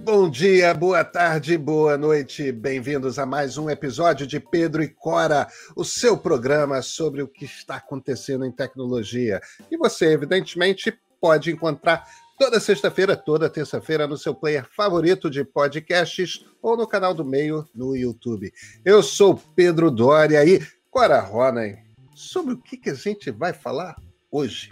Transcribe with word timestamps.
Bom 0.00 0.28
dia, 0.28 0.74
boa 0.74 1.04
tarde, 1.04 1.56
boa 1.56 1.96
noite. 1.96 2.52
Bem-vindos 2.52 3.18
a 3.18 3.24
mais 3.24 3.56
um 3.56 3.70
episódio 3.70 4.26
de 4.26 4.38
Pedro 4.38 4.82
e 4.82 4.88
Cora, 4.88 5.48
o 5.74 5.84
seu 5.84 6.18
programa 6.18 6.82
sobre 6.82 7.22
o 7.22 7.28
que 7.28 7.44
está 7.44 7.76
acontecendo 7.76 8.44
em 8.44 8.52
tecnologia. 8.52 9.40
E 9.70 9.76
você, 9.78 10.06
evidentemente, 10.12 10.98
pode 11.20 11.50
encontrar 11.50 12.06
toda 12.38 12.60
sexta-feira, 12.60 13.16
toda 13.16 13.48
terça-feira 13.48 14.06
no 14.06 14.18
seu 14.18 14.34
player 14.34 14.68
favorito 14.76 15.30
de 15.30 15.44
podcasts 15.44 16.44
ou 16.60 16.76
no 16.76 16.86
canal 16.86 17.14
do 17.14 17.24
Meio 17.24 17.66
no 17.74 17.96
YouTube. 17.96 18.52
Eu 18.84 19.02
sou 19.02 19.40
Pedro 19.56 19.90
Doria 19.90 20.44
e 20.44 20.60
Cora 20.90 21.20
Ronen. 21.20 21.78
Sobre 22.14 22.54
o 22.54 22.58
que, 22.58 22.90
a 22.90 22.94
gente 22.94 23.30
vai 23.30 23.52
falar 23.52 23.96
hoje? 24.30 24.70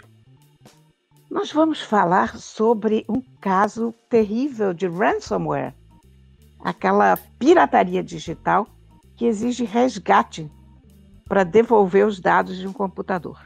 Nós 1.33 1.51
vamos 1.51 1.81
falar 1.81 2.37
sobre 2.37 3.03
um 3.09 3.19
caso 3.41 3.91
terrível 4.07 4.71
de 4.71 4.85
ransomware, 4.85 5.73
aquela 6.63 7.17
pirataria 7.39 8.03
digital 8.03 8.67
que 9.17 9.25
exige 9.25 9.63
resgate 9.63 10.47
para 11.27 11.43
devolver 11.43 12.05
os 12.05 12.19
dados 12.19 12.59
de 12.59 12.67
um 12.67 12.71
computador. 12.71 13.39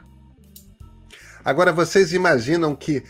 Agora, 1.45 1.71
vocês 1.71 2.11
imaginam 2.11 2.75
que 2.75 3.05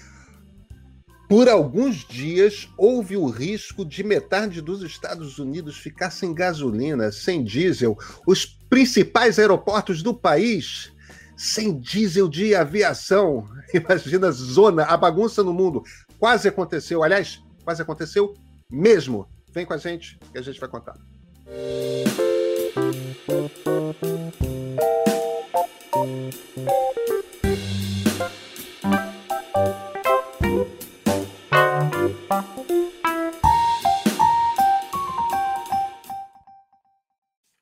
por 1.28 1.50
alguns 1.50 2.08
dias 2.08 2.70
houve 2.78 3.18
o 3.18 3.26
risco 3.26 3.84
de 3.84 4.04
metade 4.04 4.62
dos 4.62 4.84
Estados 4.84 5.40
Unidos 5.40 5.76
ficar 5.76 6.12
sem 6.12 6.36
gasolina, 6.36 7.12
sem 7.12 7.44
diesel, 7.44 7.98
os 8.28 8.46
principais 8.46 9.40
aeroportos 9.40 10.04
do 10.04 10.14
país 10.14 10.96
sem 11.38 11.80
diesel 11.80 12.28
de 12.28 12.56
aviação. 12.56 13.48
Imagina 13.74 14.32
zona, 14.32 14.84
a 14.84 14.98
bagunça 14.98 15.44
no 15.44 15.54
mundo. 15.54 15.84
Quase 16.20 16.48
aconteceu, 16.48 17.04
aliás, 17.04 17.42
quase 17.64 17.82
aconteceu 17.82 18.34
mesmo. 18.70 19.30
Vem 19.54 19.66
com 19.66 19.74
a 19.74 19.78
gente 19.78 20.20
que 20.32 20.38
a 20.38 20.42
gente 20.42 20.60
vai 20.60 20.68
contar. 20.68 20.96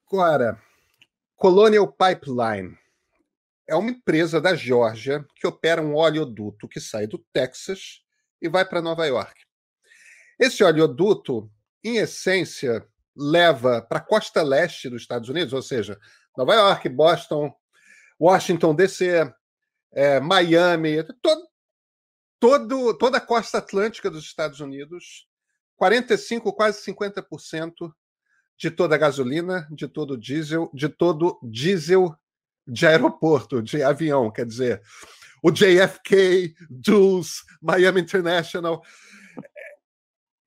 Agora, 0.07 0.57
Colonial 1.35 1.87
Pipeline 1.87 2.77
é 3.67 3.75
uma 3.75 3.91
empresa 3.91 4.39
da 4.39 4.55
Geórgia 4.55 5.25
que 5.35 5.47
opera 5.47 5.81
um 5.81 5.95
oleoduto 5.95 6.67
que 6.67 6.79
sai 6.79 7.07
do 7.07 7.17
Texas 7.33 8.01
e 8.41 8.47
vai 8.47 8.65
para 8.65 8.81
Nova 8.81 9.05
York. 9.05 9.33
Esse 10.39 10.63
oleoduto, 10.63 11.49
em 11.83 11.97
essência, 11.97 12.87
leva 13.15 13.81
para 13.81 13.99
a 13.99 14.03
costa 14.03 14.43
leste 14.43 14.89
dos 14.89 15.01
Estados 15.01 15.29
Unidos, 15.29 15.53
ou 15.53 15.61
seja, 15.61 15.99
Nova 16.37 16.53
York, 16.53 16.89
Boston, 16.89 17.53
Washington 18.19 18.75
DC, 18.75 19.33
é, 19.93 20.19
Miami, 20.19 21.03
todo, 21.21 21.47
todo, 22.39 22.97
toda 22.97 23.17
a 23.17 23.21
costa 23.21 23.59
atlântica 23.59 24.11
dos 24.11 24.25
Estados 24.25 24.59
Unidos, 24.59 25.27
45, 25.77 26.53
quase 26.53 26.81
50% 26.91 27.93
de 28.57 28.71
toda 28.71 28.95
a 28.95 28.97
gasolina, 28.97 29.67
de 29.71 29.87
todo 29.87 30.11
o 30.11 30.17
diesel, 30.17 30.69
de 30.73 30.89
todo 30.89 31.39
diesel 31.43 32.15
de 32.67 32.85
aeroporto, 32.87 33.61
de 33.61 33.81
avião, 33.83 34.31
quer 34.31 34.45
dizer, 34.45 34.81
o 35.41 35.51
JFK, 35.51 36.55
Dulles, 36.69 37.43
Miami 37.61 38.01
International, 38.01 38.81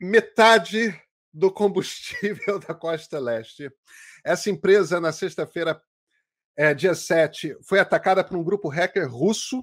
metade 0.01 0.99
do 1.33 1.51
combustível 1.53 2.59
da 2.67 2.75
costa 2.75 3.19
leste. 3.19 3.71
Essa 4.25 4.51
empresa, 4.51 5.01
na 5.01 5.13
sexta-feira, 5.13 5.81
é, 6.57 6.75
dia 6.75 6.95
7, 6.95 7.57
foi 7.63 7.79
atacada 7.79 8.25
por 8.25 8.37
um 8.37 8.43
grupo 8.43 8.69
hacker 8.69 9.09
russo, 9.09 9.63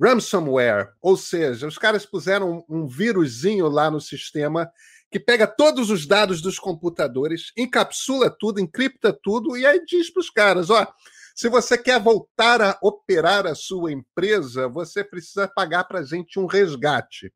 ransomware, 0.00 0.92
ou 1.00 1.16
seja, 1.16 1.66
os 1.66 1.78
caras 1.78 2.06
puseram 2.06 2.64
um, 2.68 2.82
um 2.82 2.86
vírusinho 2.86 3.68
lá 3.68 3.90
no 3.90 4.00
sistema 4.00 4.70
que 5.10 5.18
pega 5.18 5.46
todos 5.46 5.90
os 5.90 6.06
dados 6.06 6.40
dos 6.42 6.58
computadores, 6.58 7.52
encapsula 7.56 8.30
tudo, 8.30 8.60
encripta 8.60 9.12
tudo 9.12 9.56
e 9.56 9.64
aí 9.64 9.84
diz 9.84 10.10
para 10.10 10.20
os 10.20 10.30
caras: 10.30 10.70
ó, 10.70 10.86
se 11.36 11.50
você 11.50 11.76
quer 11.76 12.00
voltar 12.00 12.62
a 12.62 12.78
operar 12.80 13.46
a 13.46 13.54
sua 13.54 13.92
empresa, 13.92 14.68
você 14.68 15.04
precisa 15.04 15.46
pagar 15.46 15.84
para 15.84 16.00
a 16.00 16.02
gente 16.02 16.40
um 16.40 16.46
resgate. 16.46 17.30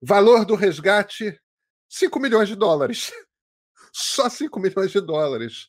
Valor 0.00 0.46
do 0.46 0.54
resgate: 0.54 1.38
5 1.86 2.18
milhões 2.18 2.48
de 2.48 2.56
dólares. 2.56 3.12
Só 3.92 4.30
5 4.30 4.58
milhões 4.58 4.90
de 4.90 5.02
dólares. 5.02 5.68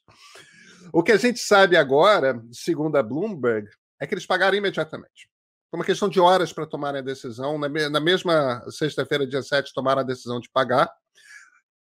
O 0.93 1.03
que 1.03 1.11
a 1.11 1.17
gente 1.17 1.39
sabe 1.39 1.75
agora, 1.75 2.41
segundo 2.53 2.95
a 2.95 3.03
Bloomberg, 3.03 3.67
é 3.99 4.07
que 4.07 4.13
eles 4.13 4.25
pagaram 4.25 4.55
imediatamente. 4.57 5.29
Foi 5.69 5.77
uma 5.77 5.85
questão 5.85 6.07
de 6.07 6.21
horas 6.21 6.53
para 6.53 6.65
tomarem 6.65 7.01
a 7.01 7.03
decisão. 7.03 7.57
Na 7.57 7.99
mesma 7.99 8.63
sexta-feira, 8.71 9.27
dia 9.27 9.41
7, 9.41 9.73
tomaram 9.73 10.01
a 10.01 10.05
decisão 10.05 10.39
de 10.39 10.49
pagar 10.49 10.89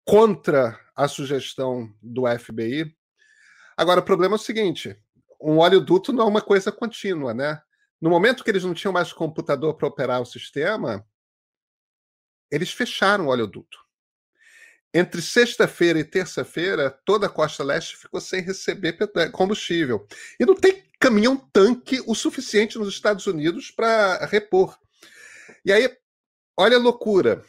contra 0.05 0.79
a 0.95 1.09
sugestão 1.09 1.93
do 2.01 2.23
FBI. 2.39 2.95
Agora, 3.75 3.99
o 3.99 4.05
problema 4.05 4.35
é 4.35 4.37
o 4.37 4.39
seguinte: 4.39 4.97
um 5.41 5.59
oleoduto 5.59 6.13
não 6.13 6.23
é 6.23 6.27
uma 6.27 6.41
coisa 6.41 6.71
contínua, 6.71 7.33
né? 7.33 7.61
No 7.99 8.09
momento 8.09 8.43
que 8.43 8.49
eles 8.49 8.63
não 8.63 8.73
tinham 8.73 8.93
mais 8.93 9.13
computador 9.13 9.75
para 9.75 9.87
operar 9.87 10.21
o 10.21 10.25
sistema, 10.25 11.05
eles 12.51 12.71
fecharam 12.71 13.27
o 13.27 13.29
oleoduto. 13.29 13.79
Entre 14.93 15.21
sexta-feira 15.21 15.99
e 15.99 16.03
terça-feira, 16.03 16.91
toda 17.05 17.27
a 17.27 17.29
costa 17.29 17.63
leste 17.63 17.95
ficou 17.95 18.19
sem 18.19 18.41
receber 18.41 18.97
combustível. 19.31 20.05
E 20.39 20.45
não 20.45 20.55
tem 20.55 20.83
caminhão-tanque 20.99 22.03
o 22.05 22.13
suficiente 22.13 22.77
nos 22.77 22.89
Estados 22.89 23.25
Unidos 23.25 23.71
para 23.71 24.25
repor. 24.25 24.77
E 25.63 25.71
aí, 25.71 25.89
olha 26.57 26.75
a 26.75 26.79
loucura. 26.79 27.41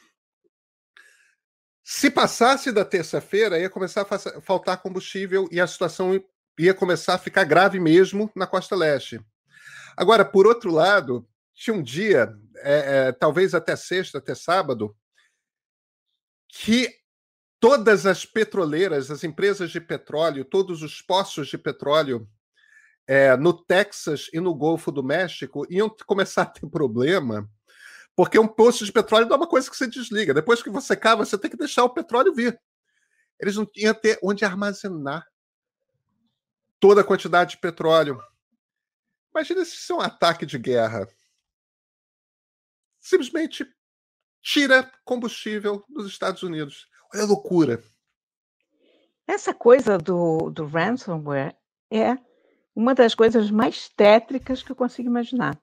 Se 1.82 2.10
passasse 2.10 2.70
da 2.70 2.84
terça-feira, 2.84 3.58
ia 3.58 3.69
começar 3.69 4.06
a 4.08 4.41
faltar 4.41 4.81
combustível 4.81 5.48
e 5.50 5.60
a 5.60 5.66
situação 5.66 6.14
ia 6.58 6.74
começar 6.74 7.14
a 7.14 7.18
ficar 7.18 7.44
grave 7.44 7.80
mesmo 7.80 8.30
na 8.34 8.46
costa 8.46 8.76
leste. 8.76 9.20
Agora, 9.96 10.24
por 10.24 10.46
outro 10.46 10.70
lado, 10.70 11.26
tinha 11.54 11.74
um 11.74 11.82
dia, 11.82 12.34
é, 12.56 13.08
é, 13.08 13.12
talvez 13.12 13.54
até 13.54 13.76
sexta, 13.76 14.18
até 14.18 14.34
sábado, 14.34 14.96
que 16.48 16.88
todas 17.60 18.06
as 18.06 18.24
petroleiras, 18.26 19.10
as 19.10 19.24
empresas 19.24 19.70
de 19.70 19.80
petróleo, 19.80 20.44
todos 20.44 20.82
os 20.82 21.00
poços 21.00 21.48
de 21.48 21.56
petróleo 21.56 22.28
é, 23.06 23.36
no 23.36 23.52
Texas 23.52 24.28
e 24.32 24.40
no 24.40 24.54
Golfo 24.54 24.90
do 24.90 25.02
México 25.02 25.66
iam 25.70 25.94
começar 26.06 26.42
a 26.42 26.46
ter 26.46 26.66
problema, 26.69 27.48
porque 28.16 28.38
um 28.38 28.48
poço 28.48 28.84
de 28.84 28.92
petróleo 28.92 29.26
não 29.26 29.34
é 29.34 29.38
uma 29.38 29.48
coisa 29.48 29.70
que 29.70 29.76
você 29.76 29.86
desliga. 29.86 30.34
Depois 30.34 30.62
que 30.62 30.70
você 30.70 30.94
cava, 30.96 31.24
você 31.24 31.38
tem 31.38 31.50
que 31.50 31.56
deixar 31.56 31.84
o 31.84 31.90
petróleo 31.90 32.34
vir. 32.34 32.60
Eles 33.40 33.56
não 33.56 33.66
iam 33.76 33.94
ter 33.94 34.19
onde 34.22 34.44
armazenar 34.44 35.26
toda 36.82 37.03
a 37.03 37.04
quantidade 37.04 37.53
de 37.53 37.59
petróleo. 37.59 38.20
Imagina 39.32 39.65
se 39.65 39.76
isso 39.76 39.93
é 39.93 39.97
um 39.97 40.00
ataque 40.00 40.44
de 40.44 40.59
guerra. 40.59 41.09
Simplesmente 42.98 43.65
tira 44.43 44.91
combustível 45.04 45.84
dos 45.88 46.09
Estados 46.09 46.43
Unidos. 46.43 46.88
Olha 47.15 47.22
a 47.22 47.26
loucura. 47.26 47.84
Essa 49.28 49.54
coisa 49.54 49.97
do, 49.97 50.50
do 50.50 50.66
ransomware 50.66 51.56
é 51.88 52.19
uma 52.75 52.97
das 52.97 53.14
coisas 53.14 53.49
mais 53.49 53.88
tétricas 53.88 54.60
que 54.60 54.72
eu 54.72 54.76
consigo 54.76 55.09
imaginar. 55.09 55.56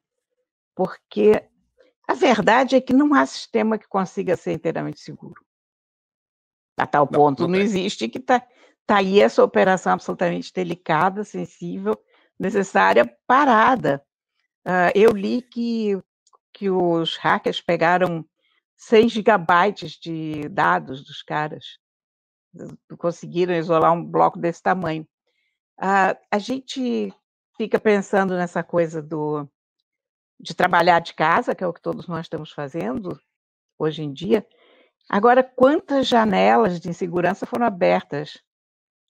Porque 0.73 1.45
a 2.07 2.13
verdade 2.13 2.77
é 2.77 2.81
que 2.81 2.93
não 2.93 3.13
há 3.13 3.25
sistema 3.25 3.77
que 3.77 3.89
consiga 3.89 4.37
ser 4.37 4.53
inteiramente 4.53 5.01
seguro. 5.01 5.45
A 6.77 6.87
tal 6.87 7.05
ponto 7.05 7.41
não, 7.41 7.49
não, 7.49 7.57
não 7.57 7.61
existe 7.61 8.07
que 8.07 8.19
está 8.19 8.41
Está 8.89 8.97
aí 8.97 9.19
essa 9.19 9.43
operação 9.43 9.93
absolutamente 9.93 10.51
delicada, 10.51 11.23
sensível, 11.23 11.95
necessária, 12.39 13.05
parada. 13.27 14.03
Uh, 14.65 14.89
eu 14.95 15.11
li 15.11 15.43
que, 15.43 15.95
que 16.51 16.71
os 16.71 17.15
hackers 17.17 17.61
pegaram 17.61 18.25
100 18.77 19.09
gigabytes 19.09 19.91
de 19.91 20.49
dados 20.49 21.05
dos 21.05 21.21
caras, 21.21 21.77
conseguiram 22.97 23.53
isolar 23.53 23.93
um 23.93 24.03
bloco 24.03 24.39
desse 24.39 24.63
tamanho. 24.63 25.07
Uh, 25.79 26.17
a 26.31 26.39
gente 26.39 27.13
fica 27.57 27.79
pensando 27.79 28.35
nessa 28.35 28.63
coisa 28.63 29.03
do, 29.03 29.47
de 30.39 30.55
trabalhar 30.55 30.99
de 30.99 31.13
casa, 31.13 31.53
que 31.53 31.63
é 31.63 31.67
o 31.67 31.73
que 31.73 31.81
todos 31.81 32.07
nós 32.07 32.21
estamos 32.21 32.51
fazendo 32.51 33.21
hoje 33.77 34.01
em 34.01 34.11
dia. 34.11 34.43
Agora, 35.07 35.43
quantas 35.43 36.07
janelas 36.07 36.79
de 36.79 36.89
insegurança 36.89 37.45
foram 37.45 37.67
abertas 37.67 38.39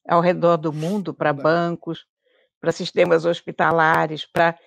ao 0.07 0.21
redor 0.21 0.57
do 0.57 0.73
mundo 0.73 1.13
para 1.13 1.33
bancos, 1.33 2.05
para 2.59 2.71
sistemas 2.71 3.25
hospitalares, 3.25 4.25
para 4.25 4.57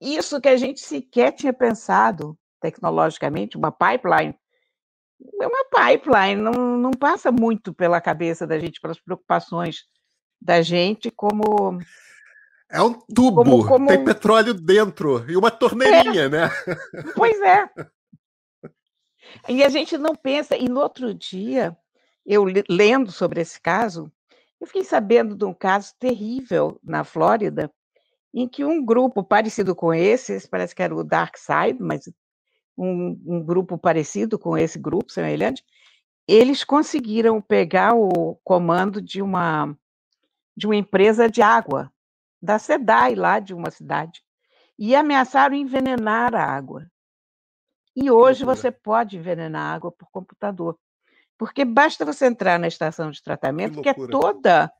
isso 0.00 0.40
que 0.40 0.48
a 0.48 0.56
gente 0.56 0.80
sequer 0.80 1.32
tinha 1.32 1.52
pensado 1.52 2.38
tecnologicamente, 2.60 3.56
uma 3.56 3.70
pipeline 3.70 4.34
é 5.40 5.46
uma 5.46 5.64
pipeline, 5.64 6.40
não, 6.40 6.52
não 6.78 6.90
passa 6.92 7.32
muito 7.32 7.74
pela 7.74 8.00
cabeça 8.00 8.46
da 8.46 8.58
gente, 8.58 8.80
pelas 8.80 9.00
preocupações 9.00 9.84
da 10.40 10.62
gente, 10.62 11.10
como. 11.10 11.80
É 12.70 12.80
um 12.80 12.92
tubo, 12.92 13.42
como, 13.42 13.66
como... 13.66 13.86
tem 13.88 14.04
petróleo 14.04 14.54
dentro 14.54 15.28
e 15.28 15.36
uma 15.36 15.50
torneirinha, 15.50 16.24
é. 16.24 16.28
né? 16.28 16.50
Pois 17.16 17.40
é. 17.40 17.68
E 19.48 19.64
a 19.64 19.68
gente 19.68 19.98
não 19.98 20.14
pensa. 20.14 20.56
E 20.56 20.68
no 20.68 20.80
outro 20.80 21.12
dia, 21.12 21.76
eu 22.24 22.44
lendo 22.68 23.10
sobre 23.10 23.40
esse 23.40 23.60
caso, 23.60 24.12
eu 24.60 24.66
fiquei 24.66 24.84
sabendo 24.84 25.36
de 25.36 25.44
um 25.44 25.54
caso 25.54 25.94
terrível 25.98 26.78
na 26.82 27.04
Flórida, 27.04 27.72
em 28.34 28.48
que 28.48 28.64
um 28.64 28.84
grupo 28.84 29.24
parecido 29.24 29.74
com 29.74 29.92
esse, 29.94 30.32
esse 30.32 30.48
parece 30.48 30.74
que 30.74 30.82
era 30.82 30.94
o 30.94 31.04
Dark 31.04 31.36
Side, 31.36 31.80
mas 31.80 32.10
um, 32.76 33.20
um 33.26 33.42
grupo 33.42 33.78
parecido 33.78 34.38
com 34.38 34.56
esse 34.56 34.78
grupo, 34.78 35.10
semelhante, 35.10 35.64
eles 36.26 36.62
conseguiram 36.62 37.40
pegar 37.40 37.94
o 37.94 38.36
comando 38.44 39.00
de 39.00 39.22
uma 39.22 39.74
de 40.56 40.66
uma 40.66 40.74
empresa 40.74 41.30
de 41.30 41.40
água, 41.40 41.92
da 42.42 42.58
SEDAI 42.58 43.14
lá 43.14 43.38
de 43.38 43.54
uma 43.54 43.70
cidade, 43.70 44.24
e 44.76 44.94
ameaçaram 44.94 45.54
envenenar 45.54 46.34
a 46.34 46.42
água. 46.42 46.84
E 47.94 48.10
hoje 48.10 48.44
você 48.44 48.70
pode 48.72 49.16
envenenar 49.16 49.62
a 49.62 49.74
água 49.74 49.92
por 49.92 50.10
computador. 50.10 50.76
Porque 51.38 51.64
basta 51.64 52.04
você 52.04 52.26
entrar 52.26 52.58
na 52.58 52.66
estação 52.66 53.10
de 53.10 53.22
tratamento, 53.22 53.80
que, 53.80 53.82
que 53.82 53.88
é 53.88 54.06
toda 54.08 54.70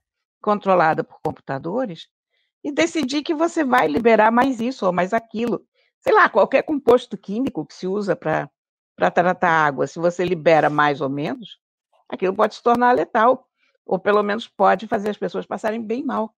controlada 0.42 1.04
por 1.04 1.20
computadores, 1.22 2.08
e 2.64 2.72
decidir 2.72 3.22
que 3.22 3.34
você 3.34 3.62
vai 3.62 3.86
liberar 3.86 4.32
mais 4.32 4.60
isso 4.60 4.84
ou 4.84 4.92
mais 4.92 5.12
aquilo. 5.12 5.64
Sei 6.00 6.12
lá, 6.12 6.28
qualquer 6.28 6.62
composto 6.62 7.16
químico 7.16 7.64
que 7.64 7.74
se 7.74 7.86
usa 7.86 8.16
para 8.16 8.50
tratar 8.96 9.48
água, 9.48 9.86
se 9.86 10.00
você 10.00 10.24
libera 10.24 10.68
mais 10.68 11.00
ou 11.00 11.08
menos, 11.08 11.60
aquilo 12.08 12.34
pode 12.34 12.56
se 12.56 12.62
tornar 12.62 12.92
letal, 12.92 13.48
ou 13.86 13.98
pelo 13.98 14.22
menos 14.22 14.48
pode 14.48 14.88
fazer 14.88 15.10
as 15.10 15.16
pessoas 15.16 15.46
passarem 15.46 15.80
bem 15.80 16.04
mal. 16.04 16.34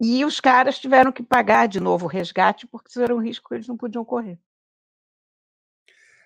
E 0.00 0.24
os 0.24 0.40
caras 0.40 0.78
tiveram 0.78 1.10
que 1.10 1.22
pagar 1.22 1.66
de 1.68 1.80
novo 1.80 2.04
o 2.04 2.08
resgate, 2.08 2.66
porque 2.66 2.90
isso 2.90 3.00
era 3.00 3.14
um 3.14 3.22
risco 3.22 3.48
que 3.48 3.54
eles 3.54 3.68
não 3.68 3.76
podiam 3.76 4.04
correr. 4.04 4.38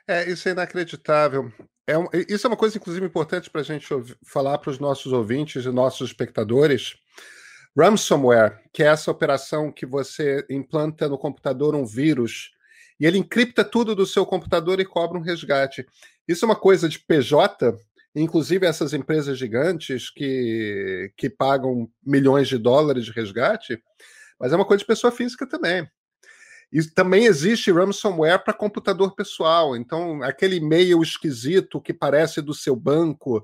É, 0.08 0.28
isso 0.28 0.48
é 0.48 0.52
inacreditável. 0.52 1.52
É 1.90 1.98
um, 1.98 2.06
isso 2.28 2.46
é 2.46 2.48
uma 2.48 2.56
coisa, 2.56 2.78
inclusive, 2.78 3.04
importante 3.04 3.50
para 3.50 3.62
a 3.62 3.64
gente 3.64 3.88
falar 4.24 4.58
para 4.58 4.70
os 4.70 4.78
nossos 4.78 5.12
ouvintes 5.12 5.64
e 5.64 5.70
nossos 5.70 6.10
espectadores. 6.10 6.94
Ransomware, 7.76 8.60
que 8.72 8.84
é 8.84 8.86
essa 8.86 9.10
operação 9.10 9.72
que 9.72 9.84
você 9.84 10.46
implanta 10.48 11.08
no 11.08 11.18
computador 11.18 11.74
um 11.74 11.84
vírus 11.84 12.52
e 13.00 13.06
ele 13.06 13.18
encripta 13.18 13.64
tudo 13.64 13.96
do 13.96 14.06
seu 14.06 14.24
computador 14.24 14.78
e 14.78 14.84
cobra 14.84 15.18
um 15.18 15.22
resgate. 15.22 15.84
Isso 16.28 16.44
é 16.44 16.46
uma 16.46 16.54
coisa 16.54 16.88
de 16.88 17.00
PJ, 17.00 17.76
inclusive 18.14 18.66
essas 18.66 18.94
empresas 18.94 19.36
gigantes 19.36 20.10
que, 20.10 21.12
que 21.16 21.28
pagam 21.28 21.90
milhões 22.06 22.46
de 22.46 22.56
dólares 22.56 23.04
de 23.04 23.10
resgate, 23.10 23.82
mas 24.38 24.52
é 24.52 24.56
uma 24.56 24.64
coisa 24.64 24.82
de 24.82 24.86
pessoa 24.86 25.10
física 25.10 25.44
também. 25.44 25.88
E 26.72 26.82
também 26.84 27.24
existe 27.24 27.72
ransomware 27.72 28.42
para 28.42 28.52
computador 28.52 29.14
pessoal. 29.14 29.76
Então, 29.76 30.22
aquele 30.22 30.56
e-mail 30.56 31.02
esquisito 31.02 31.80
que 31.80 31.92
parece 31.92 32.40
do 32.40 32.54
seu 32.54 32.76
banco, 32.76 33.42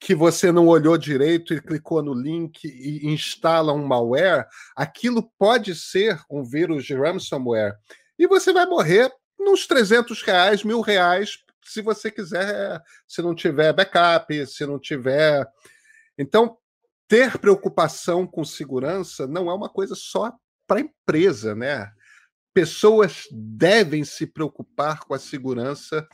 que 0.00 0.14
você 0.14 0.50
não 0.50 0.66
olhou 0.66 0.96
direito 0.98 1.54
e 1.54 1.60
clicou 1.60 2.02
no 2.02 2.14
link 2.14 2.64
e 2.64 3.06
instala 3.06 3.72
um 3.72 3.86
malware, 3.86 4.46
aquilo 4.74 5.30
pode 5.38 5.74
ser 5.74 6.20
um 6.30 6.42
vírus 6.42 6.84
de 6.84 6.94
ransomware. 6.94 7.76
E 8.18 8.26
você 8.26 8.52
vai 8.52 8.66
morrer 8.66 9.12
nos 9.38 9.66
300 9.66 10.22
reais, 10.22 10.64
mil 10.64 10.80
reais, 10.80 11.38
se 11.64 11.82
você 11.82 12.10
quiser, 12.10 12.80
se 13.06 13.22
não 13.22 13.34
tiver 13.34 13.72
backup, 13.72 14.46
se 14.46 14.66
não 14.66 14.78
tiver. 14.78 15.46
Então, 16.18 16.56
ter 17.06 17.38
preocupação 17.38 18.26
com 18.26 18.44
segurança 18.44 19.26
não 19.26 19.50
é 19.50 19.54
uma 19.54 19.68
coisa 19.68 19.94
só 19.94 20.32
para 20.66 20.78
a 20.78 20.82
empresa, 20.82 21.54
né? 21.54 21.90
Pessoas 22.54 23.24
devem 23.30 24.04
se 24.04 24.26
preocupar 24.26 25.00
com 25.00 25.14
a 25.14 25.18
segurança, 25.18 26.06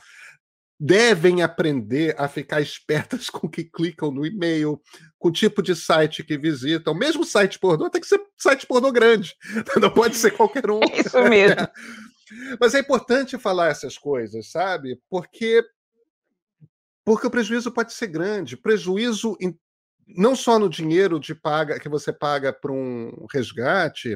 devem 0.79 1.41
aprender 1.41 2.15
a 2.17 2.27
ficar 2.27 2.61
espertas 2.61 3.29
com 3.29 3.47
o 3.47 3.49
que 3.49 3.63
clicam 3.63 4.11
no 4.11 4.25
e-mail, 4.25 4.81
com 5.17 5.27
o 5.27 5.31
tipo 5.31 5.61
de 5.61 5.75
site 5.75 6.23
que 6.23 6.37
visitam. 6.37 6.93
Mesmo 6.93 7.25
site 7.25 7.59
pornô 7.59 7.89
tem 7.89 8.01
que 8.01 8.07
ser 8.07 8.21
site 8.37 8.65
pornô 8.65 8.91
grande, 8.91 9.35
não 9.81 9.91
pode 9.91 10.15
ser 10.15 10.31
qualquer 10.31 10.71
um. 10.71 10.79
É 10.81 11.01
isso 11.01 11.21
mesmo. 11.23 11.67
Mas 12.59 12.75
é 12.75 12.79
importante 12.79 13.37
falar 13.37 13.69
essas 13.69 13.97
coisas, 13.97 14.51
sabe? 14.51 14.99
Porque 15.09 15.63
porque 17.03 17.25
o 17.25 17.31
prejuízo 17.31 17.71
pode 17.71 17.91
ser 17.91 18.05
grande, 18.05 18.55
prejuízo 18.55 19.35
em, 19.41 19.57
não 20.07 20.35
só 20.35 20.59
no 20.59 20.69
dinheiro 20.69 21.19
de 21.19 21.33
paga 21.33 21.79
que 21.79 21.89
você 21.89 22.13
paga 22.13 22.53
para 22.53 22.71
um 22.71 23.25
resgate, 23.33 24.15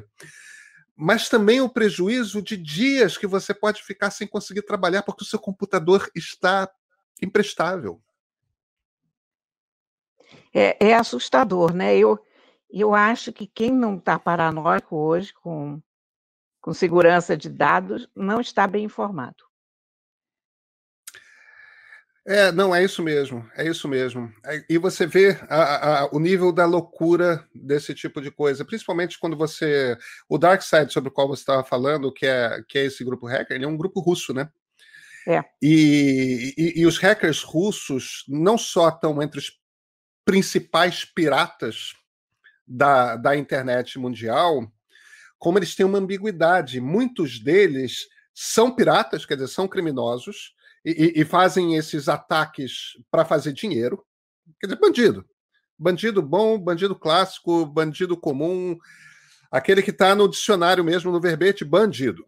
mas 0.95 1.27
também 1.27 1.59
o 1.61 1.69
prejuízo 1.69 2.41
de 2.41 2.55
dias 2.55 3.17
que 3.17 3.25
você 3.25 3.53
pode 3.53 3.83
ficar 3.83 4.11
sem 4.11 4.27
conseguir 4.27 4.61
trabalhar 4.61 5.03
porque 5.03 5.23
o 5.23 5.27
seu 5.27 5.39
computador 5.39 6.09
está 6.15 6.69
imprestável. 7.21 8.01
É, 10.53 10.89
é 10.89 10.93
assustador, 10.93 11.73
né? 11.73 11.97
Eu, 11.97 12.19
eu 12.69 12.93
acho 12.93 13.33
que 13.33 13.47
quem 13.47 13.71
não 13.71 13.97
está 13.97 14.19
paranoico 14.19 14.95
hoje 14.95 15.33
com, 15.33 15.81
com 16.61 16.73
segurança 16.73 17.35
de 17.35 17.49
dados 17.49 18.07
não 18.15 18.39
está 18.39 18.67
bem 18.67 18.85
informado. 18.85 19.43
É, 22.25 22.53
não, 22.53 22.73
é 22.73 22.81
isso 22.81 23.03
mesmo, 23.03 23.45
é 23.55 23.67
isso 23.67 23.85
mesmo. 23.85 24.33
É, 24.45 24.63
e 24.69 24.77
você 24.77 25.05
vê 25.05 25.37
a, 25.49 26.03
a, 26.03 26.09
o 26.13 26.19
nível 26.19 26.53
da 26.53 26.65
loucura 26.65 27.45
desse 27.53 27.93
tipo 27.93 28.21
de 28.21 28.31
coisa, 28.31 28.63
principalmente 28.63 29.19
quando 29.19 29.35
você. 29.35 29.97
O 30.29 30.37
Dark 30.37 30.61
Side, 30.61 30.93
sobre 30.93 31.09
o 31.09 31.11
qual 31.11 31.27
você 31.27 31.41
estava 31.41 31.65
falando, 31.65 32.13
que 32.13 32.25
é, 32.25 32.63
que 32.67 32.77
é 32.77 32.85
esse 32.85 33.03
grupo 33.03 33.27
hacker, 33.27 33.55
ele 33.55 33.65
é 33.65 33.67
um 33.67 33.75
grupo 33.75 33.99
russo, 33.99 34.33
né? 34.33 34.49
É. 35.27 35.43
E, 35.61 36.53
e, 36.57 36.81
e 36.81 36.85
os 36.85 36.97
hackers 36.97 37.43
russos 37.43 38.23
não 38.27 38.57
só 38.57 38.87
estão 38.87 39.21
entre 39.21 39.39
os 39.39 39.59
principais 40.23 41.03
piratas 41.03 41.93
da, 42.65 43.17
da 43.17 43.35
internet 43.35 43.99
mundial, 43.99 44.71
como 45.37 45.59
eles 45.59 45.75
têm 45.75 45.85
uma 45.85 45.97
ambiguidade. 45.97 46.79
Muitos 46.79 47.37
deles 47.37 48.07
são 48.33 48.73
piratas, 48.73 49.25
quer 49.25 49.35
dizer, 49.35 49.49
são 49.49 49.67
criminosos 49.67 50.53
e, 50.85 51.21
e 51.21 51.25
fazem 51.25 51.75
esses 51.75 52.09
ataques 52.09 52.97
para 53.09 53.25
fazer 53.25 53.53
dinheiro. 53.53 54.03
Quer 54.59 54.67
dizer, 54.67 54.79
bandido. 54.79 55.25
Bandido 55.77 56.21
bom, 56.21 56.57
bandido 56.57 56.95
clássico, 56.95 57.65
bandido 57.65 58.17
comum, 58.17 58.77
aquele 59.51 59.81
que 59.81 59.91
está 59.91 60.13
no 60.13 60.29
dicionário 60.29 60.83
mesmo, 60.83 61.11
no 61.11 61.21
verbete, 61.21 61.63
bandido. 61.63 62.25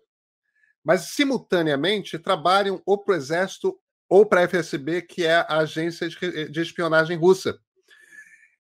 Mas, 0.84 1.10
simultaneamente, 1.13 2.20
trabalham 2.20 2.82
ou 2.86 2.98
para 2.98 3.13
o 3.13 3.18
Exército 3.18 3.77
ou 4.08 4.25
para 4.25 4.41
a 4.41 4.48
FSB, 4.48 5.01
que 5.01 5.25
é 5.25 5.36
a 5.36 5.58
agência 5.58 6.08
de 6.08 6.62
espionagem 6.62 7.18
russa. 7.18 7.58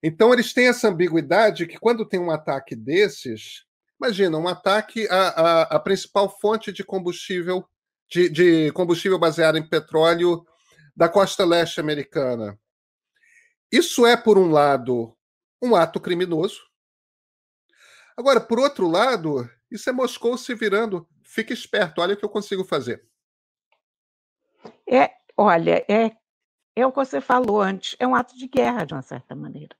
Então, 0.01 0.33
eles 0.33 0.53
têm 0.53 0.67
essa 0.67 0.89
ambiguidade 0.89 1.67
que, 1.67 1.79
quando 1.79 2.07
tem 2.07 2.19
um 2.19 2.31
ataque 2.31 2.75
desses, 2.75 3.63
imagina, 3.99 4.37
um 4.37 4.47
ataque 4.47 5.07
à, 5.07 5.27
à, 5.27 5.61
à 5.75 5.79
principal 5.79 6.29
fonte 6.39 6.71
de 6.71 6.83
combustível 6.83 7.67
de, 8.09 8.29
de 8.29 8.71
combustível 8.71 9.19
baseado 9.19 9.57
em 9.57 9.67
petróleo 9.67 10.45
da 10.95 11.09
costa 11.09 11.45
leste 11.45 11.79
americana. 11.79 12.59
Isso 13.71 14.05
é, 14.05 14.15
por 14.15 14.37
um 14.37 14.51
lado, 14.51 15.15
um 15.61 15.75
ato 15.75 15.99
criminoso. 15.99 16.61
Agora, 18.15 18.39
por 18.39 18.59
outro 18.59 18.87
lado, 18.87 19.49
isso 19.69 19.89
é 19.89 19.93
Moscou 19.93 20.37
se 20.37 20.55
virando. 20.55 21.07
Fique 21.23 21.51
esperto, 21.51 22.01
olha 22.01 22.13
o 22.13 22.17
que 22.17 22.23
eu 22.23 22.29
consigo 22.29 22.63
fazer. 22.63 23.05
É, 24.89 25.11
olha, 25.35 25.83
é, 25.89 26.15
é 26.75 26.85
o 26.85 26.91
que 26.91 26.97
você 26.97 27.19
falou 27.19 27.61
antes, 27.61 27.95
é 27.99 28.07
um 28.07 28.15
ato 28.15 28.37
de 28.37 28.47
guerra, 28.47 28.85
de 28.85 28.93
uma 28.93 29.01
certa 29.01 29.35
maneira. 29.35 29.75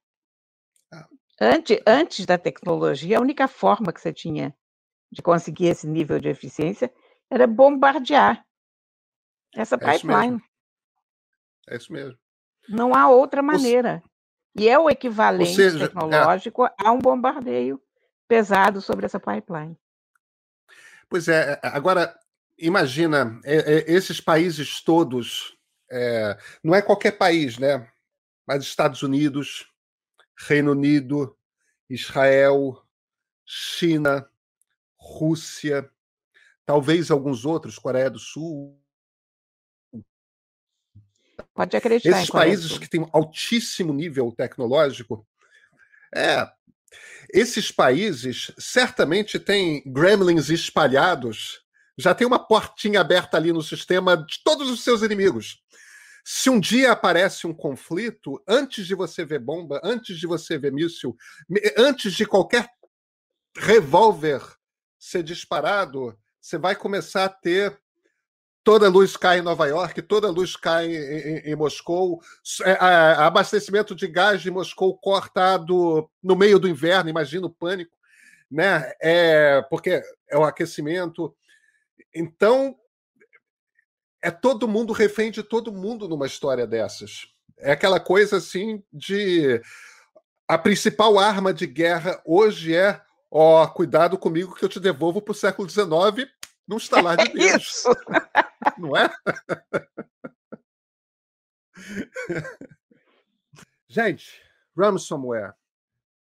Ah. 0.92 1.08
Antes, 1.40 1.80
antes 1.88 2.26
da 2.26 2.38
tecnologia, 2.38 3.18
a 3.18 3.22
única 3.22 3.48
forma 3.48 3.94
que 3.94 4.02
você 4.02 4.12
tinha 4.12 4.54
de 5.12 5.22
conseguir 5.22 5.68
esse 5.68 5.88
nível 5.88 6.20
de 6.20 6.28
eficiência 6.28 6.92
era 7.30 7.48
bombardear 7.48 8.46
essa 9.56 9.76
é 9.76 9.78
pipeline. 9.78 10.44
É 11.68 11.78
isso 11.78 11.92
mesmo. 11.92 12.18
Não 12.68 12.94
há 12.94 13.10
outra 13.10 13.42
maneira. 13.42 14.04
E 14.56 14.68
é 14.70 14.78
o 14.78 14.90
equivalente 14.90 15.56
seja, 15.56 15.86
é 15.86 15.88
tecnológico 15.88 16.66
é... 16.66 16.74
a 16.78 16.92
um 16.92 17.00
bombardeio 17.00 17.82
pesado 18.28 18.82
sobre 18.82 19.06
essa 19.06 19.20
pipeline. 19.20 19.78
Pois 21.10 21.28
é, 21.28 21.54
é 21.54 21.68
agora 21.68 22.18
imagina 22.58 23.40
esses 23.44 24.22
países 24.22 24.82
todos, 24.82 25.58
é, 25.92 26.38
não 26.64 26.74
é 26.74 26.82
qualquer 26.82 27.12
país, 27.12 27.58
né? 27.58 27.90
Mas 28.48 28.64
Estados 28.64 29.04
Unidos, 29.04 29.70
Reino 30.38 30.72
Unido, 30.72 31.38
Israel, 31.90 32.82
China, 33.46 34.28
Rússia, 34.96 35.90
talvez 36.66 37.12
alguns 37.12 37.46
outros, 37.46 37.78
Coreia 37.78 38.10
do 38.10 38.20
Sul. 38.20 38.80
Pode 41.54 41.78
acreditar. 41.78 42.18
Esses 42.18 42.30
países 42.30 42.78
que 42.78 42.90
têm 42.90 43.08
altíssimo 43.14 43.94
nível 43.94 44.32
tecnológico, 44.32 45.26
é, 46.14 46.50
esses 47.34 47.72
países 47.72 48.52
certamente 48.58 49.40
têm 49.40 49.84
gremlins 49.86 50.50
espalhados, 50.50 51.62
já 51.98 52.14
tem 52.14 52.28
uma 52.28 52.40
portinha 52.40 53.00
aberta 53.00 53.38
ali 53.38 53.54
no 53.54 53.62
sistema 53.62 54.18
de 54.18 54.44
todos 54.44 54.70
os 54.70 54.84
seus 54.84 55.02
inimigos. 55.02 55.64
Se 56.28 56.50
um 56.50 56.60
dia 56.60 56.92
aparece 56.92 57.46
um 57.46 57.54
conflito, 57.54 58.42
antes 58.48 58.88
de 58.88 58.96
você 58.96 59.24
ver 59.24 59.40
bomba, 59.40 59.80
antes 59.84 60.18
de 60.18 60.26
você 60.26 60.58
ver 60.58 60.74
míssil, 60.74 61.16
antes 61.78 62.14
de 62.14 62.26
qualquer 62.26 62.68
revólver 63.56 64.42
ser 64.98 65.24
disparado, 65.24 66.18
você 66.46 66.60
vai 66.60 66.76
começar 66.76 67.26
a 67.26 67.30
ter 67.30 67.76
toda 68.64 68.88
luz 68.88 69.18
cai 69.18 69.40
em 69.40 69.42
Nova 69.42 69.66
York, 69.66 70.00
toda 70.04 70.30
luz 70.30 70.56
cai 70.56 70.86
em, 70.86 70.96
em, 70.96 71.38
em 71.52 71.56
Moscou, 71.56 72.22
é, 72.64 72.72
abastecimento 73.18 73.96
de 73.96 74.08
gás 74.08 74.44
de 74.44 74.52
Moscou 74.52 74.96
cortado 74.96 76.08
no 76.22 76.36
meio 76.36 76.60
do 76.60 76.68
inverno, 76.68 77.10
imagina 77.10 77.48
o 77.48 77.50
pânico, 77.50 77.98
né? 78.50 78.92
É, 79.02 79.64
porque 79.72 80.04
é 80.30 80.38
o 80.38 80.44
aquecimento. 80.44 81.36
Então, 82.14 82.76
é 84.22 84.30
todo 84.30 84.68
mundo 84.68 84.94
refém 84.94 85.32
de 85.32 85.42
todo 85.42 85.74
mundo 85.74 86.08
numa 86.08 86.28
história 86.28 86.68
dessas. 86.68 87.28
É 87.58 87.72
aquela 87.72 88.00
coisa 88.00 88.38
assim 88.38 88.84
de 88.94 89.60
a 90.48 90.60
principal 90.60 91.18
arma 91.18 91.52
de 91.52 91.66
guerra 91.66 92.22
hoje 92.24 92.76
é 92.76 93.02
ó, 93.38 93.64
oh, 93.64 93.68
cuidado 93.68 94.18
comigo 94.18 94.56
que 94.56 94.64
eu 94.64 94.70
te 94.70 94.80
devolvo 94.80 95.22
para 95.22 95.34
o 95.34 95.36
século 95.36 95.70
XIX 95.70 96.32
num 96.66 96.78
estalar 96.78 97.18
de 97.18 97.34
Deus. 97.34 97.64
Isso. 97.64 97.90
Não 98.80 98.96
é? 98.96 99.14
Gente, 103.90 104.42
ransomware. 104.76 105.54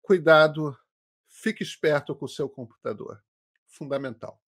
Cuidado, 0.00 0.74
fique 1.28 1.62
esperto 1.62 2.14
com 2.14 2.24
o 2.24 2.28
seu 2.28 2.48
computador. 2.48 3.22
Fundamental. 3.66 4.40